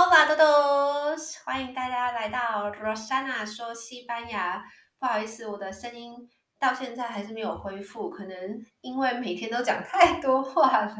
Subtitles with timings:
[0.00, 4.62] Hola 豆豆欢迎大家来到 Rosanna 说西班牙。
[5.00, 6.14] 不好意思，我的声音
[6.56, 10.94] 到现在还是没有恢复，可能因为每天都讲太多话了。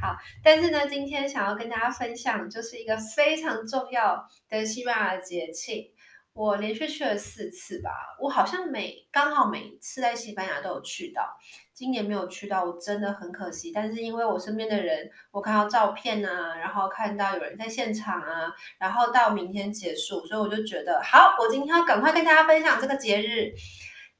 [0.00, 5.84] 好，但是呢，今天想要跟大家分享，就是一个非常重要的西班牙节庆。
[6.32, 11.36] 我连续去了四次吧，我好像每刚好每一次在西班牙都有去到，
[11.74, 13.72] 今年没有去到，我真的很可惜。
[13.72, 23.52] 但是因为我身边的人，我看到照片啊，然后看到有人在现场啊，然后到明天结束，所以我就觉得好，我今天要赶快跟大家分享这个节日。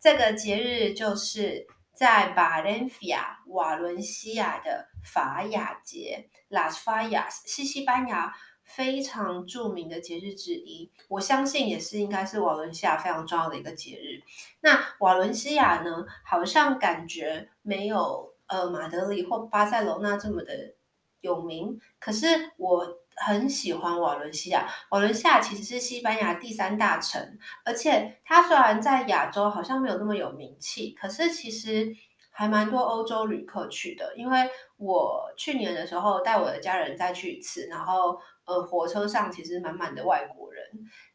[0.01, 8.35] 这个节日就是在瓦伦西亚瓦伦西亚的法雅节，Las Fallas，是西班牙。
[8.75, 14.23] 非常著名的节日之一，我相信也是应该是瓦伦西亚非常重要的一个节日。
[14.61, 20.75] 那瓦伦西亚呢，好像感觉没有呃马德里或巴塞罗那这么的
[21.21, 21.79] 有名。
[22.01, 22.27] 可是
[22.57, 24.67] 我很喜欢瓦伦西亚。
[24.91, 31.95] 瓦伦西亚其实是西班牙第三大城，而且它虽然在亚洲好像没有那么有名气，可是其实
[32.31, 34.15] 还蛮多欧洲旅客去的。
[34.17, 38.19] 因为我去年的时候带我的家人再去一次，然后。
[38.45, 40.63] 呃，火车上其实满满的外国人。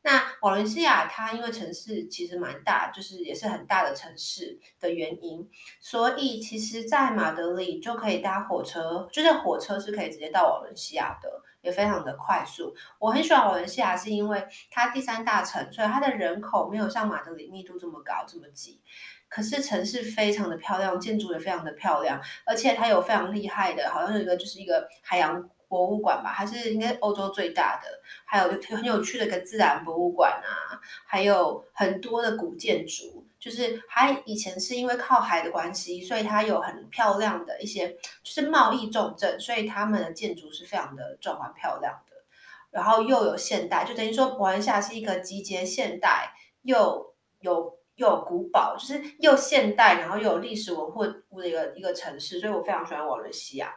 [0.03, 11.29] 那瓦伦西亚它因为城市其实蛮大，就是也是很大的城市的原因，所以其实，在马德里就可以搭火车，就是火车是可以直接到瓦伦西亚的，
[11.61, 12.73] 也非常的快速。
[12.99, 18.79] 我很喜欢瓦伦西亚，是因为它第三大城，所以它的人口没有像马德里密度这么高这么挤，
[19.27, 25.49] 可是城市非常的漂亮，建筑也非常的漂亮，而且它有非常厉害的，好像有一个就是一个海洋。
[25.67, 27.87] 博物馆吧，还是应该欧洲最大的，
[28.25, 42.15] 还有很有趣的一个自然博物馆啊，还有很多的古建筑，就是它以前是因为靠海的关系，所以它有很漂亮的一些，就是贸易重镇，所以他们的建筑是非常的壮观漂亮的，
[42.71, 50.87] 然后又有现代，就等于说瓦伦西亚是一个集结现代又有又有古堡，就是又现代然后又有历史文
[51.29, 53.73] 物的一个一个城市，所以我非常喜欢瓦伦西亚。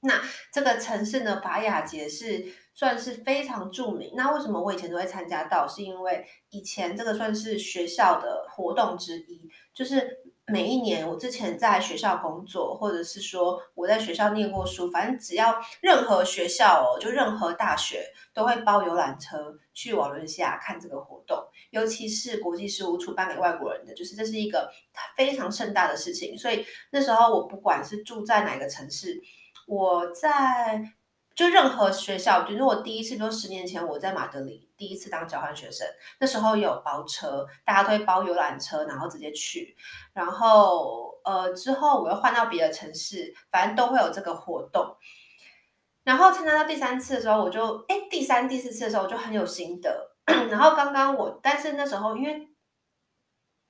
[0.00, 4.12] 那这个城市呢，法雅节是算是非常著名。
[4.14, 5.66] 那为什么我以前都会参加到？
[5.66, 24.70] 是因为以前这个算是学校的活动之一，就是每一年我之前在学校工作，或者是说我在学校念过书，反正只要任何学校哦，就任何大学都会包游览车去瓦伦西亚看这个活动，尤其是国际事务处办给外国人的，就是这是一个
[25.16, 26.38] 非常盛大的事情。
[26.38, 29.20] 所以那时候我不管是住在哪个城市。
[29.66, 30.82] 我在
[31.34, 35.86] 就任何学校，就是我第一次，比如十年前我在马德里第一次当交换学生，
[36.18, 39.76] 那时候有包车，大家都会包游览车，然后直接去。
[40.14, 44.96] 然后呃之后我又换到别的城市，反正都会有这个活动。
[46.04, 50.16] 然后参加到第三次的时候，我就哎第三第四次的时候我就很有心得。
[50.50, 52.48] 然后刚刚我，但是那时候因为。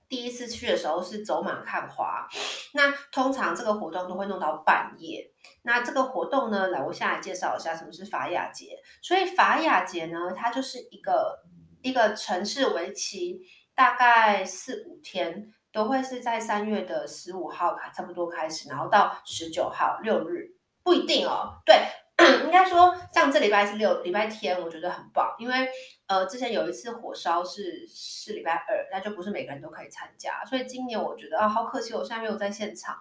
[0.08, 2.28] 第一次去的时候是走马看花，
[2.74, 5.32] 那通常这个活动都会弄到半夜。
[5.62, 8.78] 那这个活动呢，来我先来介绍一下什么是法雅节。
[9.02, 11.42] 所以法雅节呢，它就是一个
[11.82, 13.40] 一个城市为期
[13.74, 20.48] 大概四五天，都会是在三月的十五号开差不多开始，然后到十九号六日
[20.82, 21.60] 不一定哦。
[21.64, 21.74] 对。
[22.46, 25.68] 应该说，像这礼拜是六礼拜天，我觉得很棒，因为
[26.06, 32.96] 呃，之前有一次火烧是是礼拜二，那就不是每个人都可以参加，所以今年我觉得啊，好可惜，我现在没有在现场，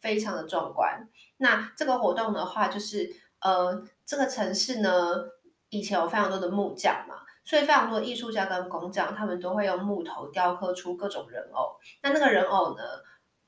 [0.00, 1.08] 非常的壮观。
[1.38, 5.16] 那这个活动的话，就是呃，这个城市呢，
[5.68, 11.76] 以前有非常多的木匠嘛，所以非常多艺术家跟工匠，他们都会用木头雕刻出各种人偶。
[12.02, 12.82] 那那个人偶呢，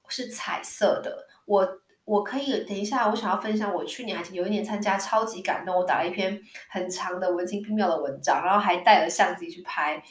[0.08, 1.80] 是彩色的，我。
[2.08, 10.02] 我可以等一下，我想要分享我去年还是有一年参加超级感动，我打了一篇很长的文情并妙的文章，然后还带了相机去拍，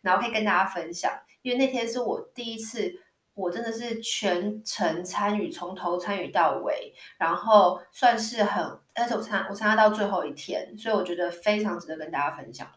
[0.00, 1.12] 然后可以跟大家分享。
[1.42, 2.94] 因为那天是我第一次，
[3.40, 12.70] 我真的是全程参与，从头参与到尾，然后算是很，但是我参我参加到最后一天，所以我觉得非常值得跟大家分享。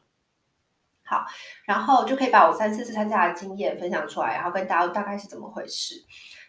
[1.04, 1.25] 好，
[1.65, 6.04] 然后就可以把我三四次参加的经验分享出来，然后跟大家大概是怎么回事。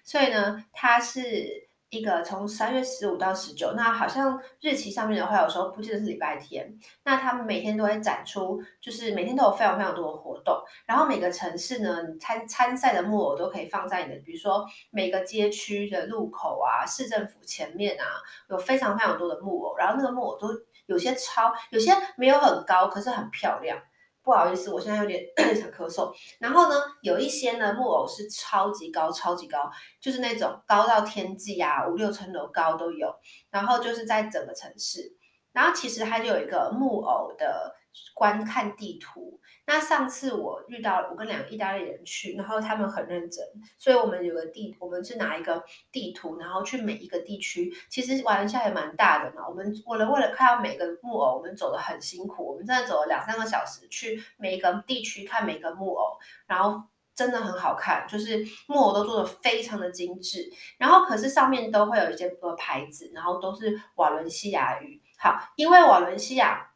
[0.04, 1.68] 所以呢，它是。
[1.94, 6.76] 一个从三月十五到十九，那好像日期上面的话，有时候不记得是礼拜天。
[7.04, 10.60] 那他们每天都会展出，就是每天都有非常非常多的活动。
[10.86, 18.04] 然后每个城市呢，参参赛的木偶都可以放在你的，比如说每个街区的路口啊，市政府前面啊，
[18.50, 19.76] 有非常非常多的木偶。
[19.76, 20.48] 然后那个木偶都
[20.86, 23.78] 有些超，有些没有很高，可是很漂亮。
[24.24, 25.22] 不好意思，我现在有点
[25.54, 26.10] 想咳嗽。
[26.40, 33.14] 然后呢，有一些呢木偶是超级高、超级高，就是那种高到天际啊，五六层楼高都有。
[33.50, 35.14] 然后就是在整个城市，
[35.52, 37.74] 然后其实它就有一个木偶的
[38.14, 39.40] 观看地图。
[39.66, 43.42] 那上次我遇到我跟两个意大利人去，然后他们很认真，
[43.78, 47.72] 所以我们有个地，我们是拿一个地图，然后去每一个地区。
[47.88, 56.82] 其实瓦伦西亚也蛮大的嘛，我们为了为了看到每个木偶，我们走得很辛苦，我们真的走了两三个小时去每一个地区看每个木偶，然后
[57.14, 60.52] 真的很好看，就是木偶都做得非常的精致。
[60.76, 65.00] 然后可是上面都会有一些牌子，然后都是瓦伦西亚语。
[65.16, 66.72] 好，因为瓦伦西亚。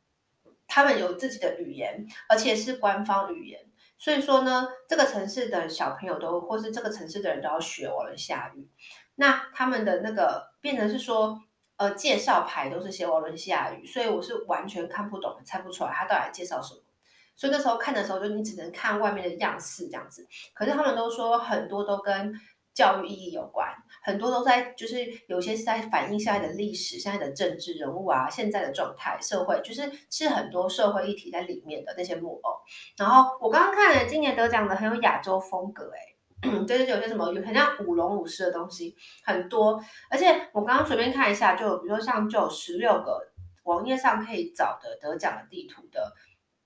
[0.69, 3.61] 他们有自己的语言，而且是官方语言，
[3.99, 8.69] 所以说呢，这个城市的小朋友都，或是这个城市的人都要学瓦伦西亚语。
[9.17, 11.43] 那他们的那个变成是说，
[11.77, 16.81] 呃，介绍牌都是写瓦伦西亚语，所以我是完全看不懂，猜不出来他到底介绍什么。
[17.35, 20.27] 所以那时候看的时候，就你只能看外面的样式这样子。
[20.55, 22.35] 可是他们都说很多都跟
[22.79, 23.69] 教育意义有关，
[24.05, 32.53] 很多都在，就是有些是在反映现在的历史、现在的政治人物啊、现在的状态、社会，就是是很多社会议题在里面的那些木偶。
[32.97, 38.95] 然后我刚刚看了今年得奖的很有亚洲风格，哎， 就是有些什么有很像舞龙舞狮的东西
[39.25, 43.19] 很多，而且我刚刚随便看一下，就比如说像就有十六个
[43.65, 46.13] 网页上可以找的得奖的地图的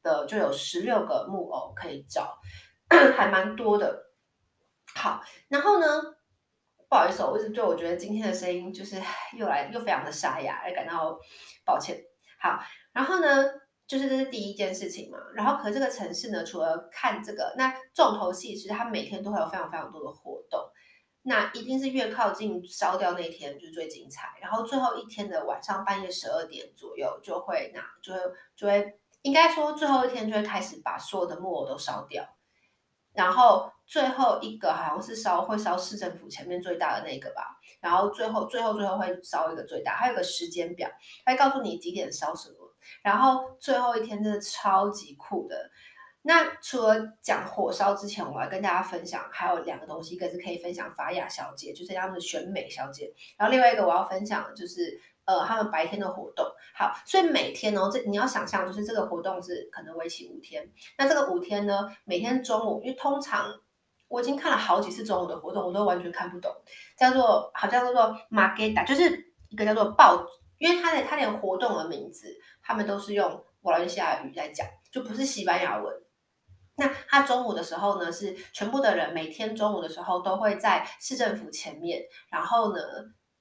[0.03, 2.39] 的，就有十六个木偶可以找，
[3.17, 4.12] 还蛮多的。
[4.95, 5.87] 好，然后呢，
[6.89, 8.97] 不好意思，我一直对我觉得今天的声音就是
[9.37, 11.19] 又来又非常的沙哑，而感到
[11.65, 12.03] 抱歉。
[12.39, 12.59] 好，
[12.93, 13.45] 然后呢，
[13.87, 15.19] 就是这是第一件事情嘛。
[15.35, 20.61] 然后，可这个城市呢，除了看这个，那重头戏其实它每天都会有非常非常多的活动。
[21.25, 24.29] 那一定是越靠近烧掉那天就是最精彩。
[24.41, 28.21] 然后最后一天的晚上半夜十二点左右就会那就会
[28.57, 32.25] 就会应该说最后一天就会开始把所有的木偶都烧掉。
[33.15, 40.89] 然后最后一个好像是烧会烧市政府前面最大的那个吧，然后最后最后最后会烧一个最大，还有个时间表，
[41.27, 42.57] 会告诉你几点烧什么。
[43.03, 45.71] 然后最后一天真的超级酷的。
[46.23, 54.99] 那除了讲火烧之前，我要跟大家分享还有两个东西，一个是可以分享法雅小姐，就是他们的选美小姐，然后另外一个我要分享的就是。
[55.25, 56.45] 呃，他们白天的活动
[56.75, 60.69] 好，所以每天呢，这你要想象，就是这个活动是可能为期五天。
[60.99, 63.55] 那这个五天呢，每天中午，因为通常
[64.13, 66.53] 我已经看了好几次中午的活动，我都完全看不懂，
[66.99, 70.25] 叫做好像叫做 Margetta，就是一个叫做爆，
[70.59, 72.29] 因为他的他连活动的名字，
[72.63, 75.93] 他们都是用瓦伦西亚语在讲，就不是西班牙文。
[76.77, 82.81] 那他中午的时候呢，是全部的人每天中午的时候都会在市政府前面，然后呢，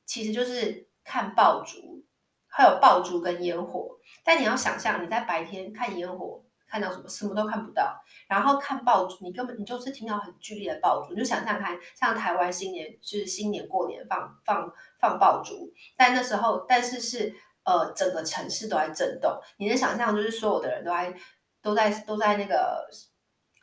[0.05, 0.89] 其实就是。
[1.03, 2.05] 看爆竹，
[2.47, 3.89] 还有爆竹跟烟火，
[4.23, 7.09] 但你要想象你在白天看烟火，看到什么？
[7.09, 8.01] 什么都看不到。
[8.29, 17.35] 然后看爆竹，你根本你就是听到很剧烈的爆竹，你就想象看，像台湾新年就是新年过年放放放爆竹，但那时候但是是
[17.65, 21.13] 呃整个城市都在震动，你能想象就是所有的人都在
[21.61, 22.87] 都在都在那个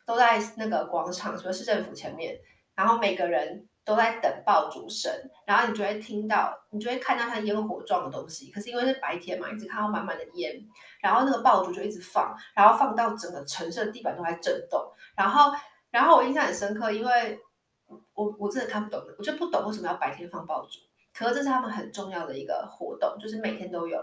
[0.04, 2.38] 都在那个广场，什么市政府前面，
[2.74, 3.66] 然后每个人。
[3.88, 5.10] 都在等爆竹声，
[5.46, 8.50] 然后你就会听到，你就会看到像烟火状的东西。
[8.50, 10.62] 可是因为是白天嘛，一直看到满满的烟，
[11.00, 14.78] 然后那个爆竹就一直放，然后放到整个城市的地板都在震动。
[15.16, 15.50] 然后，
[15.90, 17.40] 然后我印象很深刻，因为
[18.12, 20.80] 我我真的看不懂，我就不懂为什么要白天放爆竹。
[21.14, 23.98] 可是这是他们很重要的一个活动，就是每天都有。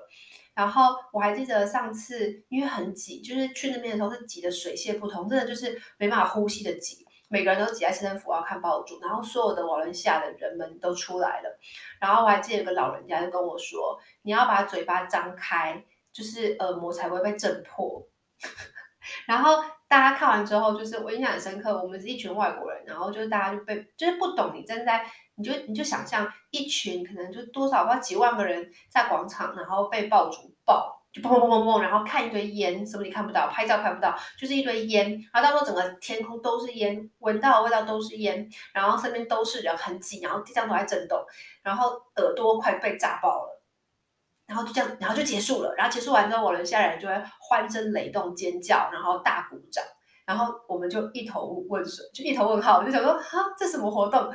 [0.55, 7.04] 然后我还记得上次因为很挤，就是去那边的时候是挤得水泄不通，真的就是没办法呼吸的挤。
[7.27, 11.59] 每个人都挤在市政府要看爆竹，然后所有的瓦伦西亚的人们都出来了。
[11.99, 18.07] 然后我还记得有个老人家就跟我说：“你要把嘴巴张开，就是耳膜才会被震破。
[19.27, 21.81] ”然后大家看完之后，就是我印象很深刻。
[21.81, 25.05] 我们是一群外国人，然后就是大家就被就是不懂，你正在
[25.35, 30.94] 你就你就想象一群可能就多少吧几万个人在广场，然后被爆竹爆。
[31.15, 35.09] 就砰砰砰砰砰，然后看一堆烟，什么你看不到，拍照看不到，就是一堆烟。
[35.31, 41.17] 然后到时候整个天空都是烟，闻到的味道都是烟，然后身边都是人，很挤，然后地上都在震动，
[41.63, 43.63] 然后耳朵快被炸爆了。
[44.45, 45.73] 然后就这样，然后就结束了。
[45.75, 49.81] 然后结束完之后，瓦伦西亚人就会欢声雷动、尖叫，然后大鼓掌。
[50.25, 54.31] 然后我们就一头问水，就一头问号，我就想说，哈，这什么活动？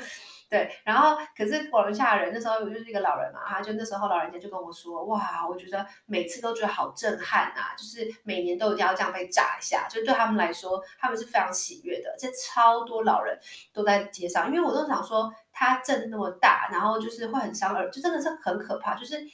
[0.50, 12.12] 对，然后可是瓦伦西亚人那时候我就是一个老人嘛，他就那时候老人家就跟我说，哇，我觉得每次都觉得好震撼啊，就是每年都一定要这样被炸一下，就对他们来说，他们是非常喜悦的。
[12.18, 13.38] 这超多老人
[13.72, 19.24] 都在街上，因为我都想说，它震那么大，然后就是会很伤耳，就真的是很可怕，就是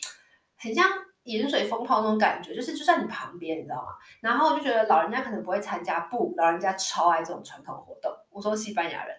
[0.58, 0.87] 很像
[1.23, 3.88] 盐水风炮那种感觉，就是就在你旁边，你知道吗？
[4.20, 8.12] 然后就觉得老人家可能不会参加，不，老人家超爱这种传统活动。
[8.28, 9.16] 我说西班牙人。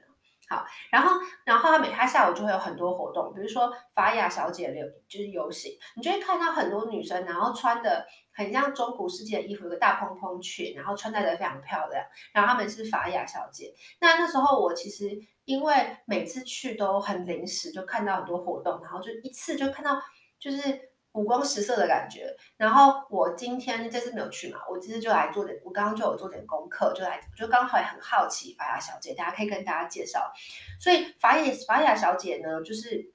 [0.49, 13.73] 好，然后然后他每他下午就会有很多活动，比如说法雅小姐游就是游行，你就会看到很多女生，然后穿的很像中古世纪的衣服，有个大蓬蓬裙，然后穿戴的非常漂亮，然后他们是法雅小姐。
[13.99, 20.01] 那那时候我其实因为每次去都很临时，就看到很多活动，然后就一次就看到
[20.39, 20.59] 就是。
[21.13, 30.31] 五光十色的感觉，然后我今天这次没有去嘛，我这次就来做点，我刚刚就有做点功课，就来，就刚好也很好奇法雅小姐，大家可以跟大家介绍。
[30.79, 33.11] 所以法雅法雅小姐呢，就是，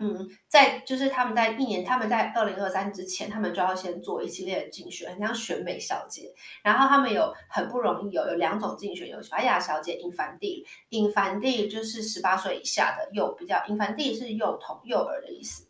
[0.00, 6.34] 嗯，在就是他们在一年，他们在二零二三之前，他们就要先做一系列的竞选，很像选美小姐。
[6.64, 10.66] 然后他们有很不容易有有两种竞选，有法雅小姐英凡蒂。
[10.88, 15.67] 英凡蒂就是十八岁以下的幼，比较英凡蒂是幼童幼儿的意思。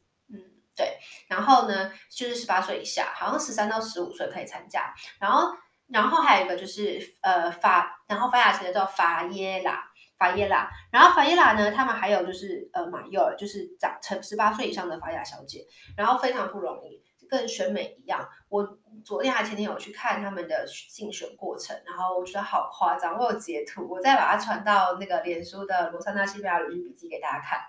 [0.78, 4.94] 对，然后呢，就是十八岁以下，好像十三到十五岁可以参加。
[5.18, 5.52] 然后，
[5.88, 9.82] 然后还有一个就是呃法，然后法雅小姐叫法耶拉，
[10.16, 10.70] 法耶拉。
[10.92, 15.66] 然后法耶拉呢，他们还有就是呃马幼儿，就是长成十八岁以上的法雅小姐，
[15.96, 17.02] 然后非常不容易。
[17.28, 23.18] 跟选美一样，我昨天还前天有去看他们的竞选过程，然后我觉得好夸张。
[23.18, 27.60] 我有截图，我再把它传到那个脸书的罗莎娜西班牙旅行笔记给大家看。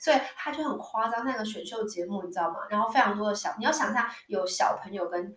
[0.00, 2.60] 所以他就很夸张，那个选秀节目你知道吗？
[2.70, 5.36] 然后非常多的小，你要想象有小朋友跟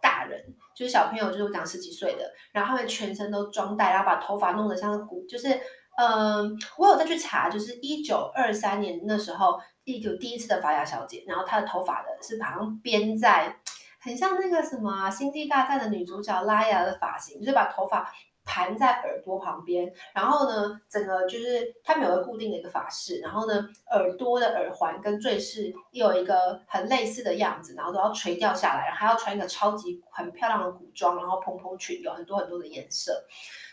[0.00, 5.48] 大人，就是小朋友就是我讲十几岁的，然后他们全身都装戴，然后把头发弄得像古，就是
[5.96, 9.58] 嗯、我有再去查，就是一九二三年那时候。
[9.84, 13.56] 第一第一次的法雅小姐，然后她的头发的是好像编在，
[14.00, 18.10] 很像那个什么《星际大战》的女主角拉雅的发型，就是把头发
[18.46, 33.24] 盘在耳朵旁边，然后呢，整个就是他们有个固定的一个发饰，然后呢，耳朵的耳环跟坠饰又有一个很类似的样子，然后都要垂掉下来，然后还要穿一个超级很漂亮的古装，然后蓬蓬裙，有很多很多的颜色。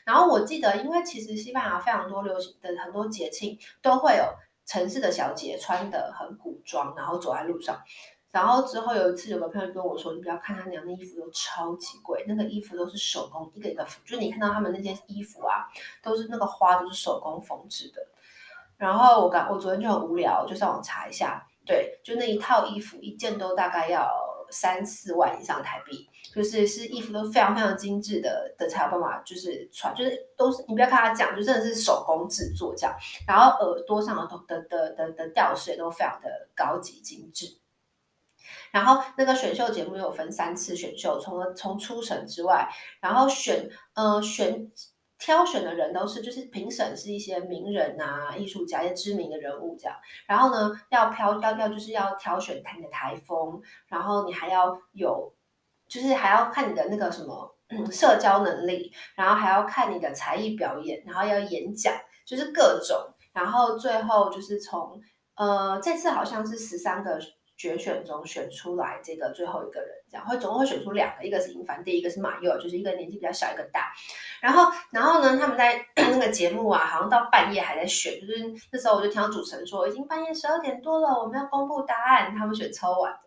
[0.05, 4.23] 然后我记得，因为其实西班牙非常多流行的很多节庆都会有。
[4.65, 7.81] 城市的小姐穿的很古装，然后走在路上。
[8.31, 15.67] 然后之后有一次，有个朋友跟我说：“你不要看他娘的衣服都超级贵，那个衣服都是手工，一个一个，就是你看到他们那件衣服啊，
[16.01, 18.01] 都是那个花都是手工缝制的。”
[18.77, 24.09] 然后我刚我昨天就很无聊，就上网查一下，对，就那一套衣服一件都大概要
[24.49, 26.09] 三四万以上台币。
[26.33, 32.95] 就是是衣服都非常非常精致的的才有办法，就是穿，就是都是你不要看他讲，就真的是手工制作这样。
[33.27, 37.57] 然后耳朵上的的的的的吊饰也都非常的高级精致。
[38.71, 42.69] 然后那个选秀节目有分三次选秀，从从初审之外，
[43.01, 44.71] 然后选呃选
[45.19, 49.97] 挑选的人都是就是评审是一些名人啊、艺术家、一些知名的人物这样。
[50.25, 55.33] 然后呢，要挑要要就是要挑选他的台风，然后你还要有。
[55.91, 57.53] 就是还要看你的那个什么，
[57.91, 61.93] 社交能力，然后还要看你的才艺表演，然后要演讲，
[62.25, 62.97] 就是各种，
[63.33, 65.01] 然后最后就是从，
[65.35, 67.19] 呃，这次好像是十三个
[67.57, 73.91] 决选中选出来这个最后一个人，这样会总共会选出两个，一个是英凡，第一个是马佑，就是一个年纪比较小，一个大，
[74.41, 83.19] 然后，然后呢，他们在 那个节目啊，好像到半夜还在选，就是那时候我就听到主持人说，已经半夜十二点多了，我们要公布答案，他们选超晚的。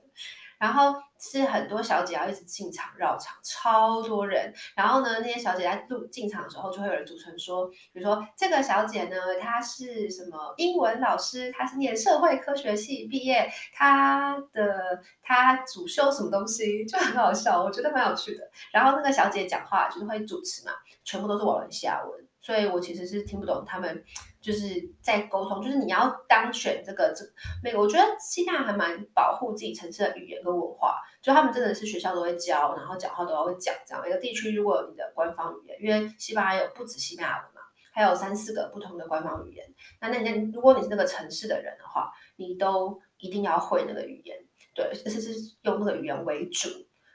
[0.58, 4.52] 然后是很多小姐要一直进场绕场，超多人。
[4.74, 18.48] 然后呢，那些小姐在入进场的时候，就会有人主持人说，比如说这个小姐呢，她是什么英文老师，她是念社会科学系毕业，她的她主修什么东西，就很好笑，我觉得蛮有趣的。
[18.72, 20.72] 然后那个小姐讲话就是会主持嘛，
[21.04, 24.04] 全部都是瓦伦西亚文，所以我其实是听不懂他们。
[24.44, 27.24] 就是在沟通，就是你要当选这个这
[27.62, 34.06] 那个，我觉得西班牙还蛮保护自己城市的语言跟文化，就他们真的是学校都会教，然后讲话都要会讲这样。
[34.06, 39.64] 一个地区如果有你的官方语言，因为西班牙有不止西班牙文嘛，还有三四个不同的官方语言。
[40.02, 44.36] 那那那如果你是那个城市的人的话，你都一定要会那个语言，
[44.74, 45.32] 对，而且是
[45.62, 46.68] 用那个语言为主。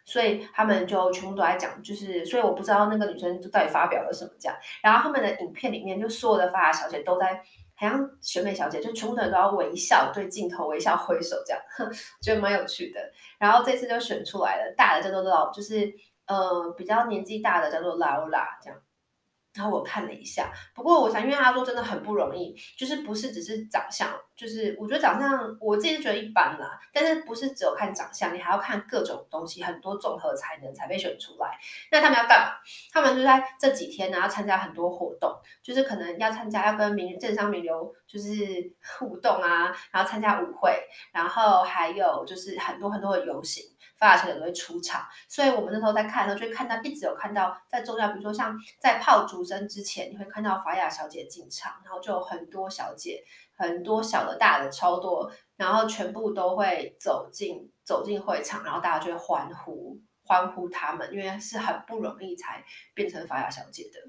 [0.09, 4.57] 所以他们就全部都在讲，就是所以我不知道那个女生到底发表了什么这样。
[4.81, 7.35] 然后他们的影片里面，就所有的发达小姐都在，
[7.75, 11.87] 好像选美小姐，就全部的人都要微笑对镜头微笑挥手这样，哼，
[12.21, 12.99] 觉得蛮有趣的。
[13.37, 15.93] 然后这次就选出来了，大的叫做老，就是
[16.25, 18.79] 呃比较年纪大的叫做劳拉这样。
[19.59, 31.59] 然后我看了一下，不过我想，因为他说真的很不容易，就是不是只是长相，就是我觉得长相我自己是觉得一般啦，但是不是只有看长相，你还要看各种东西，很多综合才能才被选出来。
[31.91, 32.53] 那他们要干嘛？
[32.93, 35.29] 他们就在这几天呢，要参加很多活动，
[35.61, 38.33] 就是可能要参加，要跟名政商名流就是
[38.97, 40.71] 互动啊，然后参加舞会，
[41.11, 43.65] 然后还有就是很多很多的游行。
[43.99, 53.21] 法雅小姐都会出场，所以我们那时候在看的时候，就会看到一直有看到在重要，比如说像在炮竹声之前，你会看到法雅小姐进场，然后就有很多小姐，
[53.57, 62.63] 很多小的、大的超多，然后全部都会走进走进会场，然后大家就会欢呼欢呼他们，因为是很不容易才
[62.93, 63.99] 变成法雅小姐的。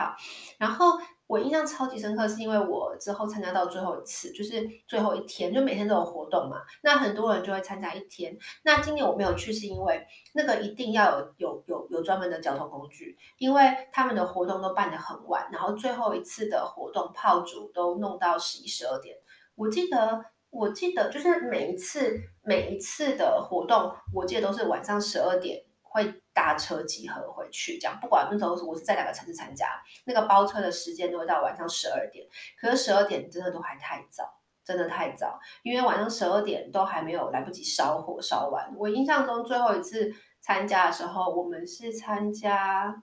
[0.00, 0.16] 好，
[0.56, 6.56] 然后我印象超级深刻，是因为我之后参加到最后一次，就是最后一天，就每天都有活动嘛。
[6.80, 8.34] 那很多人就会参加一天。
[8.62, 10.02] 那今年我没有去，是因为
[10.32, 19.14] 那个一定要有有有有专门的交通工具，因为他们的活动都办得很晚，然后最后一次的活动炮竹都弄到十一十二点。
[19.54, 25.62] 我记得我记得就是每一次每一次的活动，我记得都是晚上十二点。
[25.92, 32.26] 会搭车集合回去，这样不管那时候我是在哪个城市参加，那个包车的时间都会到晚上十二点。
[32.58, 34.24] 可是十二点真的都还太早，
[34.64, 38.72] 真的太早，因为晚上十二点都还没有来不及烧火烧完。
[38.74, 43.02] 我印象中最后一次参加的时候，我们是参加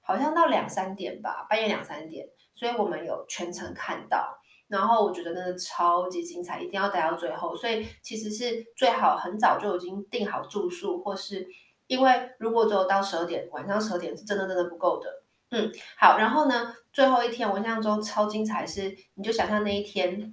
[0.00, 4.38] 好像到两三点吧，半夜两三点，所以我们有全程看到。
[4.68, 7.54] 然后我觉得真的超级精彩，一定要待到最后。
[7.54, 11.46] 所以其实是最好很早就已经订好住宿，或是。
[11.90, 15.10] 因为如果只有到十二点，晚上十二点是真的真的不够的。
[15.50, 15.68] 嗯，
[15.98, 20.32] 好，然后呢，最后一天我印象中超精彩是，你就想象那一天，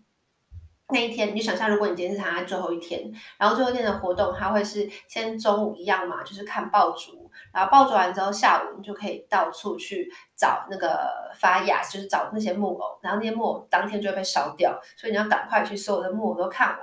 [0.89, 16.79] 那一天你就想象如果你今天是参加最后一天，然后最后一天的活动，它会是先中午一样嘛，就是看爆竹，然后爆竹完之后下午你就可以到处去找那个发芽，就是找那些木偶，然后那些木偶当天就会被烧掉，所以你要赶快去所有的木偶都看完，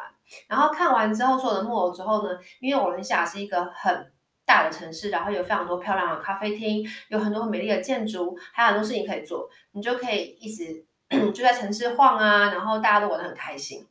[0.48, 4.10] 然后看完之后所有的木偶之后呢，因为我们下是一个很
[4.46, 10.84] 大的城市，然后有非常多漂亮的咖啡厅，有很多美丽的建筑，还有很多事情可以做，你就可以一直
[11.32, 13.86] 就在城市晃啊，然后大家都玩得很开心。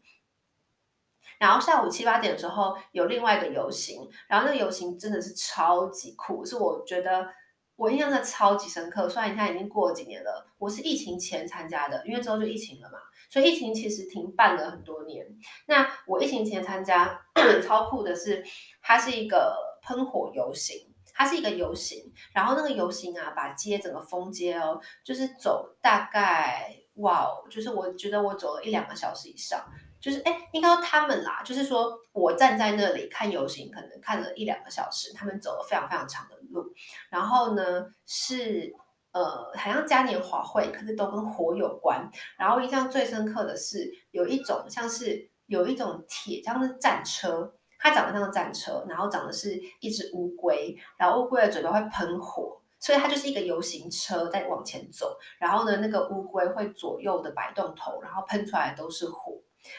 [1.39, 7.27] 然后下午七八点的时候有另外一个游行，然后那个游行真的是超级酷，是我觉得
[7.75, 9.09] 我印象真的超级深刻。
[9.09, 15.25] 虽然你看已经过了几年了，我是疫情前参加的，因为之后就疫情了嘛，所以疫情其实停办了很多年。
[15.65, 17.19] 那我疫情前参加
[17.65, 18.45] 超酷的是，
[18.81, 19.72] 它是一个。
[19.83, 20.75] 喷火游行，
[21.13, 29.63] 它是一个游行，然后那个游行啊，把街整个封街哦，就是走大概哇哦，就是我觉得我走了一两个小时以上，
[29.99, 36.73] 就是哎，应该他们啦，就是说我站在那里看游行，可能看了一两个小时，他们走了非常非常长的路，
[37.09, 38.73] 然后呢是
[39.11, 47.53] 呃，好像嘉年华会，可是都跟火有关，然后印象最深刻的是有一种像是有一种铁，像是战车。
[47.83, 55.19] 它长得像个战车，然后长得是一只乌龟，然后乌龟的嘴巴会喷火，所以它就是一个游行车在往前走。
[55.37, 59.33] 然后呢，那个乌龟会左右的摆动头，然后喷出来都是火。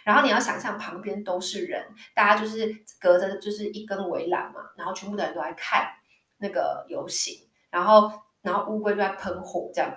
[0.05, 1.83] 然后你要想象旁边都是人，
[2.15, 5.89] 大家就是隔着就是一根围栏嘛，然后全部的人都在看
[6.37, 8.13] 那个游行，然后
[8.43, 9.91] 然后乌龟就在喷火这样。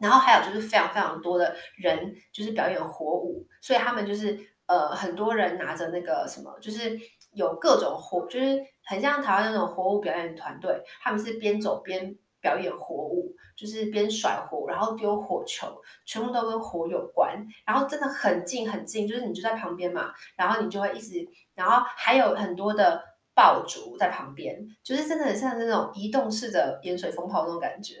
[0.00, 4.55] 然后还有就是非常非常多的人就是表演火舞，所以他们就是。
[4.66, 6.98] 呃，很多人拿着那个什么，就是
[7.32, 17.46] 有各种火，就是很像台湾那种火舞表演团队，他们是边走边表演火舞，就是边甩火，然后丢火球，全部都跟火有关。
[17.64, 21.24] 然后真的很近很近，就是你就在旁边嘛，然后你就会一直，
[21.54, 23.00] 然后还有很多的
[23.34, 27.94] 爆竹在旁边，就是真的很像那种移动式的盐水风炮那种感觉，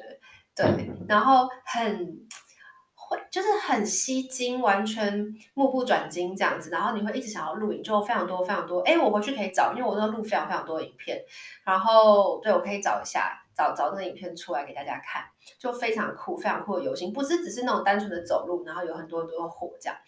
[0.56, 0.66] 对，
[1.06, 2.26] 然后很。
[3.30, 8.80] 就是很吸睛，完全目不转睛这样子，然后你会一直想要录影，就非常多非常多。
[8.80, 11.22] 哎，我回去可以找，因为我都录非常非常多的影片，
[11.64, 15.24] 然后对，我可以找一下，找找那个影片出来给大家看，
[15.58, 19.98] 就非常酷，非常酷的游行，不是只是那种单纯的走路，然后有很多很多的火这样。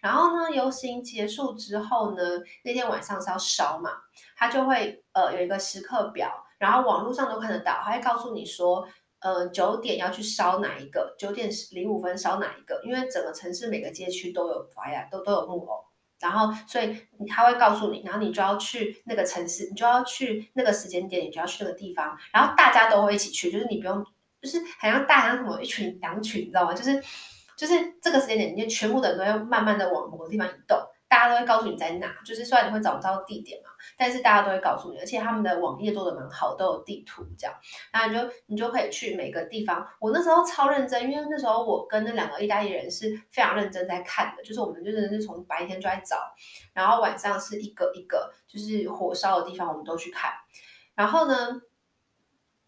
[0.00, 2.22] 然后呢，游行结束之后呢，
[2.64, 3.90] 那天晚上是要烧嘛，
[4.36, 8.86] 它就会呃有一个时刻表，然后网络上都看得到，他会告诉你说。
[9.20, 11.14] 呃，九点要去烧哪一个？
[11.18, 12.80] 九点零五分烧哪一个？
[12.84, 15.84] 因为整个城市每个街区都有法雅，都都有木偶，
[16.20, 16.96] 然后所以
[17.28, 24.04] 他会告诉你，然后你就要去那个城市，你就要去那个时间点，你就要去那个地方，然后大家都会一起去，就是你不用，
[24.40, 26.72] 就是好像大家什么一群羊群，你知道吗？
[26.72, 27.02] 就是
[27.56, 30.78] 就是这个时间点，你就全部的人都要慢慢的往某个地方移动。
[31.08, 37.54] 大家都会告诉你在哪，就是虽然你会找不到地点嘛，但是大家都会告诉你，而且他们的网页做的蛮好，都有地图这样，
[37.90, 39.86] 然后你就你就可以去每个地方。
[39.98, 46.16] 我那时候超认真，因为那时候我跟那两个意大利人是非常认真在看的，就是我们就真的是从白天就在找，
[46.74, 50.32] 然后晚上是一个一个就是火烧的地方，我们都去看。
[50.94, 51.62] 然后呢，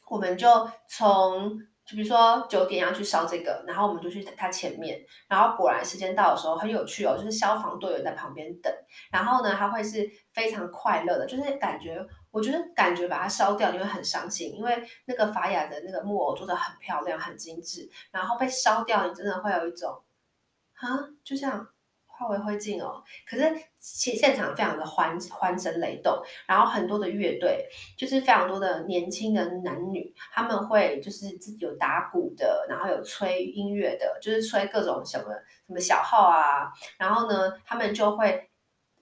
[0.09, 1.66] 我们就从。
[1.90, 8.72] 就比如说九点要去烧这个，然后我们就去他前面，然后果然时间到的时候很有趣哦，就是消防队员在旁边等，
[9.11, 20.00] 然后呢他会是非常快乐的，就是感觉我觉得感觉把它烧掉你会很伤心，因为那个法雅的那个木偶做的很漂亮、很精致，然后被烧掉，你真的会有一种
[20.74, 21.66] 啊，就这样
[22.20, 23.02] 化为灰烬哦。
[23.26, 35.33] 可是其实现场非常的欢欢声雷动，然后很多的乐队，就是非常多的年轻的男女，他们会就是自己有打鼓的，然后有吹音乐的，就是吹各种什么
[35.66, 38.46] 什么小号啊，然后呢，他们就会。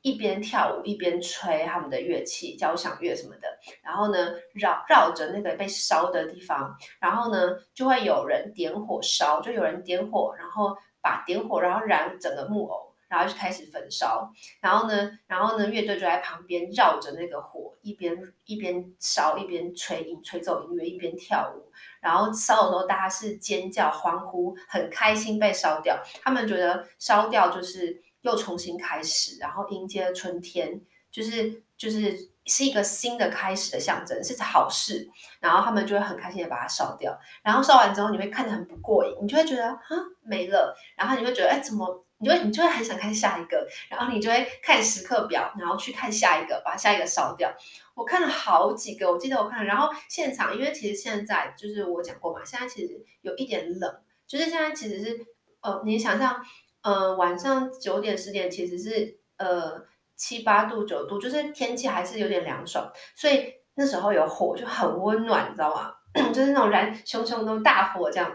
[0.02, 3.48] 一边跳舞一边吹他们的乐器，交响乐什么的，
[3.82, 28.02] 然后呢，绕绕着那个被烧的地方，然后呢，就会有人点火烧，就有人点火，然后把点火，然后燃整个木偶，然后就开始焚烧，然后呢，然后呢，乐队就在旁边绕着那个火，一边一边烧一边吹音吹奏音乐，一边跳舞，然后烧的时候大家是尖叫欢呼，很开心被烧掉，他们觉得烧掉就是。
[28.22, 35.08] 又重新开始，然后迎接春天，就是就是是一个新的开始的象征，是好事。
[35.38, 37.16] 然后他们就会很开心的把它烧掉。
[37.44, 39.78] 然后烧完之后，你会看得很不过瘾，你就会觉得啊
[40.20, 40.76] 没了。
[40.96, 42.04] 然后你会觉得哎怎么？
[42.20, 43.66] 你就你就会很想看下一个。
[43.88, 47.52] 然后你就会看时刻表，然后去看下一个，把下一个烧掉。
[47.94, 49.64] 我看了好几个，我记得我看。
[49.64, 55.26] 然后现场，因为其实现在就是我讲过嘛，现在其实有一点冷，就是现在其实是
[55.60, 56.44] 呃，你想象。
[56.80, 65.92] 呃，晚上九点十点其实是呃七八度九度，就是天气还是有点凉爽，所以那时候有火就很温暖，你知道吗？
[66.32, 68.32] 就是那种燃熊熊的大火这样。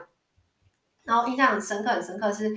[1.04, 2.54] 然后印象很深刻，很深刻是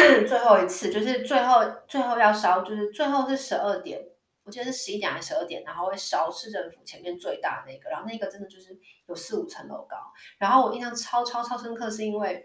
[0.26, 4.00] 最后一次，就是最后最后要烧，就是最后是十二点，
[4.44, 9.96] 我记得是十一点还是十二点，然后会烧市政府前面最大的那个，然后那个真的就是有四五层楼高。
[10.38, 12.42] 然后我印象超超超深刻，是因为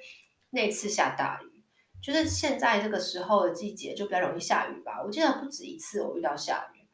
[0.52, 1.62] 那次下大雨。
[2.02, 6.88] 就是现在这个时候的季节就比较容易下雨吧，我记得不止一次我遇到下雨，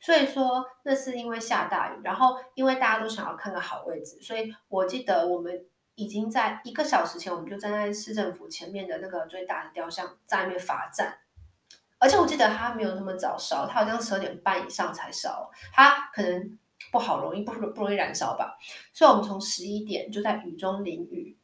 [0.00, 5.64] 所以说那是因为下大雨，然后因为大家都想要看个好位置，所以我记得我们
[5.98, 11.18] 已经在一个小时前，我们就站在市政府前面的那个最大的雕像在那边罚站，
[11.98, 16.58] 而且我记得他没有那么早烧，他好像十二点半以上才烧，他可能
[16.90, 18.56] 不好容易不不容易燃烧吧，
[18.94, 21.36] 所以我们从十一点就在雨中淋雨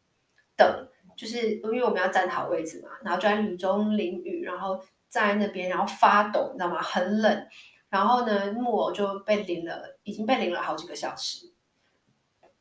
[0.56, 0.88] 等。
[1.16, 4.76] 就是因为我们要站好位置嘛，然后就在雨中淋雨，然后
[5.08, 6.82] 站在那边，然后发抖，你知道吗？
[6.82, 7.46] 很冷。
[7.88, 11.53] 然后呢，木偶就被淋了，已经被淋了好几个小时。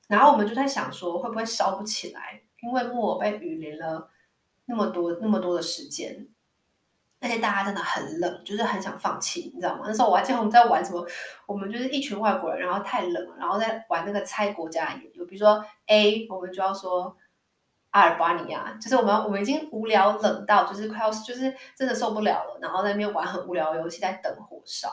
[0.08, 2.42] 然后我们就在想说，会不会烧不起来？
[2.62, 4.10] 因为木偶被雨淋了
[4.66, 6.28] 那么多那么多的时间，
[7.20, 9.84] 而且大家真的很冷，就是很想放弃，你知道吗？
[9.86, 11.06] 那时候我还记得我们在玩什么，
[11.46, 17.16] 我们就是一群外国人，然后太冷了，然后在玩那个猜国家有，比如说 A，我们就要说。
[17.94, 24.89] 阿尔巴尼亚，就是我们我们已经无聊冷到，就是快要就是真的受不了了，然后在那边玩很无聊的游戏，在等火烧。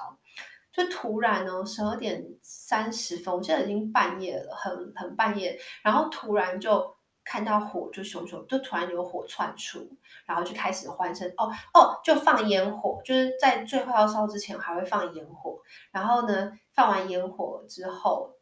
[0.72, 9.88] 就突然呢，十二点三十分，我现在已经半夜了，很很半夜，然后突然就看到火就熊熊，就突然有火窜出，
[10.26, 15.58] 然后就开始欢声，哦哦，就放烟火，就是在最后要烧之前还会放烟火，
[15.90, 18.34] 然后呢，放完烟火之后，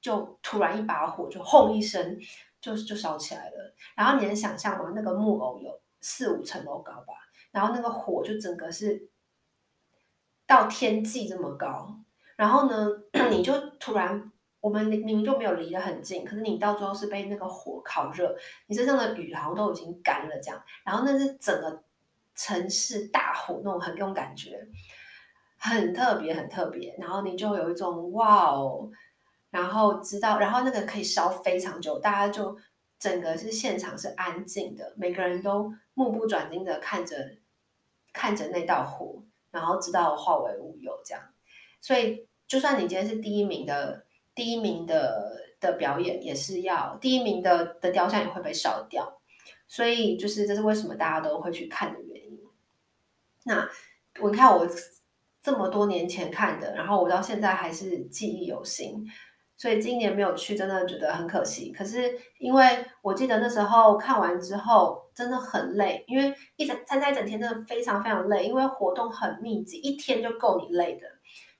[0.00, 2.18] 就突然一把火就轰一声。
[2.64, 4.90] 就就烧起来了，然后你能想象吗？
[4.96, 5.70] 那个木偶有
[6.00, 7.12] 四五层楼高吧，
[7.50, 9.10] 然后那个火就整个是
[10.46, 11.98] 到天际这么高，
[12.36, 12.88] 然后呢，
[13.30, 14.30] 你就突然，
[14.60, 21.82] 我们明明就没有离得很近，可是你到最后是被那个火烤热，你身上的雨好像都已经干了这样，然后那是整个
[22.34, 24.66] 城市大火那种很那种感觉，
[25.56, 28.90] 很特别很特别，然后你就有一种哇哦。
[29.50, 32.58] 然后知道，然后那个可以烧非常久，大家就
[32.98, 37.36] 整个是现场是安静的，每个人都目不转睛的看着
[38.12, 39.22] 看着那道火，
[39.54, 41.22] 然后知道化为乌有这样。
[41.80, 49.20] 所以，就算你今天是第一名的第一名的的表演，也是要第一名的的雕像也会被烧掉。
[49.66, 52.40] 所以，就是这是为什么大家都会去看的原因。
[53.44, 53.68] 那
[54.20, 54.68] 我看我
[55.40, 59.06] 这么多年前看的，然后我到现在还是记忆犹新。
[59.56, 61.72] 所以今年没有去，真的觉得很可惜。
[61.72, 71.06] 可是因为我记得那时候看完之后真的很累，因为一整参加一整天真的非常非常累，因为活动很密集，一天就够你累的。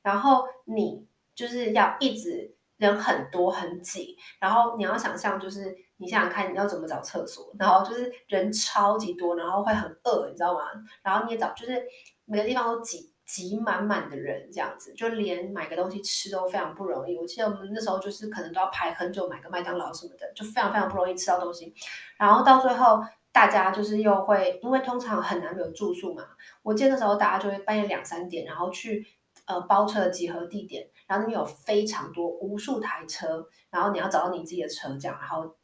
[0.02, 10.62] 然后你就是要一直人很多很挤，然后你要想象就是你想想看你要怎么找厕所，然后就是人超级多，然后会很饿，你知道吗？
[11.02, 11.83] 然后你也找就是
[12.26, 13.13] 每个地方都挤。
[13.24, 17.16] 挤满满的人，这样子就连买个东西吃都非常不容易。
[17.16, 21.74] 我记得我们那时候就是可能都要排很久买个麦当劳什么的，就非常非常不容易吃到东西。
[22.18, 26.24] 然后到最后，大家就是又会，因为通常很难没有住宿嘛。
[26.62, 29.06] 我记得那时候大家就会半夜两三点，然后去
[29.46, 35.56] 呃包车的集合地点，然后那边有非常多无数台车，然后你要找到你自己的车，这样然后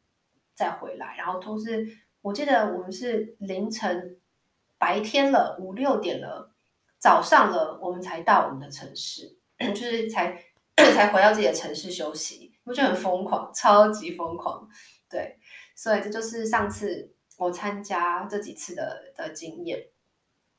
[0.55, 1.87] 再回来，然后同时
[2.21, 4.17] 我记得我们是凌晨
[4.77, 6.50] 白天了五六点了，
[7.01, 10.39] 早上了我们才到我们的城市， 就是才
[10.77, 14.67] 才回到自己的城市休息，我就很疯狂，超级疯狂，
[15.09, 15.37] 对，
[15.75, 19.87] 所以这就是上次我参加这几次的的经验。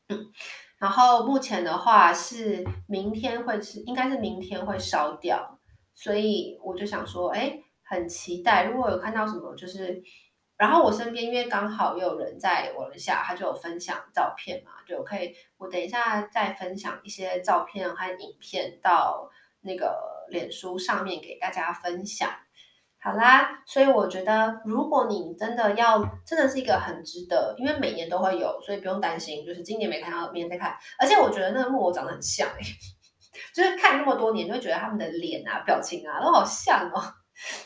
[0.08, 0.32] 嗯，
[0.78, 5.60] 然后目前的话是明天会是，应该是明天会烧掉，
[5.94, 8.64] 所以我就想说，哎，很期待。
[8.64, 10.02] 如果有看到什么，就是，
[10.56, 19.28] 然后我身边因为刚好又有人在网下，他就有分享照片嘛，就可以，我等一下再分享一些照片和影片到
[19.62, 22.30] 那个脸书上面给大家分享。
[23.00, 30.76] 好啦，所以我觉得，如果你真的要，真的是一个很值得，因为每年都会有，所以不用担心，就是今年没看到，明年再看。
[31.00, 32.62] 而且我觉得那个木偶长得很像诶，
[33.52, 37.02] 就是看那么多年，就会觉得他们的脸啊、表情啊都好像哦。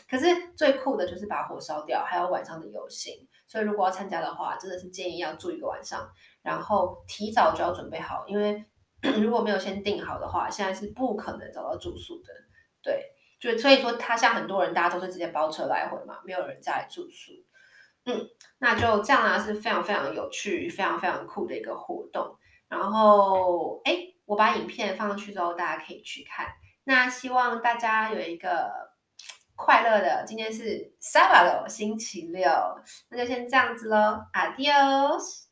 [0.09, 0.25] 可是
[0.55, 3.13] 最酷的就是把火烧掉，还有晚上的游行。
[3.47, 6.09] 所以如果要参加的话，真的是建议要住一个晚上，
[6.41, 8.65] 然后提早就要准备好，因为
[9.21, 12.33] 如果没有先订好的话，现在是不可能找到住宿的。
[12.81, 13.13] 对。
[13.39, 17.33] 就所以说，他像很多人，大家都是直接包车来回嘛，没有人在住宿。
[18.05, 18.27] 嗯，
[18.57, 22.35] 那就这样啊，是非常非常有趣、非常非常酷的一个活动。
[22.67, 26.47] 然后，哎，我把影片放上去之后，大家可以去看。
[26.85, 28.86] 那希望大家有一个
[29.57, 32.49] 快乐的，今天是 Sábado 星期六，
[33.09, 35.46] 那就先这样子喽，Adios。